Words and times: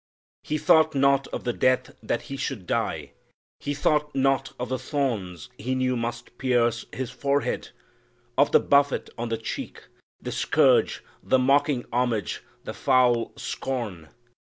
"He 0.41 0.57
thought 0.57 0.95
not 0.95 1.27
of 1.27 1.43
the 1.43 1.53
death 1.53 1.91
that 2.01 2.23
He 2.23 2.35
should 2.35 2.65
die 2.65 3.11
He 3.59 3.75
thought 3.75 4.15
not 4.15 4.51
of 4.59 4.69
the 4.69 4.79
thorns 4.79 5.47
He 5.59 5.75
knew 5.75 5.95
must 5.95 6.39
pierce 6.39 6.85
His 6.91 7.11
forehead 7.11 7.69
of 8.35 8.51
the 8.51 8.59
buffet 8.59 9.11
on 9.15 9.29
the 9.29 9.37
cheek 9.37 9.83
The 10.19 10.31
scourge, 10.31 11.03
the 11.21 11.37
mocking 11.37 11.85
homage, 11.93 12.41
the 12.63 12.73
foul 12.73 13.31
scorn! 13.35 14.09